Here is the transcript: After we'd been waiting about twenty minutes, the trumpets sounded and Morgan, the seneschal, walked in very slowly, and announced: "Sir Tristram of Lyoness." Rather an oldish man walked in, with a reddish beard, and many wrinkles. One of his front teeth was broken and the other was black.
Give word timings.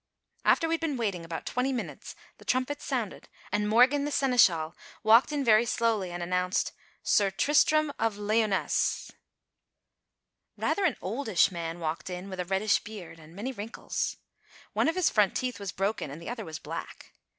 After 0.43 0.67
we'd 0.67 0.79
been 0.79 0.97
waiting 0.97 1.23
about 1.23 1.45
twenty 1.45 1.71
minutes, 1.71 2.15
the 2.39 2.43
trumpets 2.45 2.83
sounded 2.83 3.29
and 3.51 3.69
Morgan, 3.69 4.03
the 4.03 4.09
seneschal, 4.09 4.75
walked 5.03 5.31
in 5.31 5.45
very 5.45 5.63
slowly, 5.63 6.09
and 6.09 6.23
announced: 6.23 6.71
"Sir 7.03 7.29
Tristram 7.29 7.93
of 7.99 8.17
Lyoness." 8.17 9.11
Rather 10.57 10.85
an 10.85 10.97
oldish 11.03 11.51
man 11.51 11.79
walked 11.79 12.09
in, 12.09 12.31
with 12.31 12.39
a 12.39 12.45
reddish 12.45 12.79
beard, 12.83 13.19
and 13.19 13.35
many 13.35 13.51
wrinkles. 13.51 14.17
One 14.73 14.87
of 14.87 14.95
his 14.95 15.11
front 15.11 15.35
teeth 15.35 15.59
was 15.59 15.71
broken 15.71 16.09
and 16.09 16.19
the 16.19 16.29
other 16.29 16.45
was 16.45 16.57
black. 16.57 17.13